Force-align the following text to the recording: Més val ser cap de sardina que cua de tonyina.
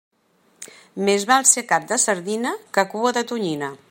Més 1.09 1.25
val 1.31 1.45
ser 1.49 1.63
cap 1.73 1.85
de 1.93 2.01
sardina 2.07 2.55
que 2.79 2.87
cua 2.95 3.13
de 3.19 3.25
tonyina. 3.33 3.71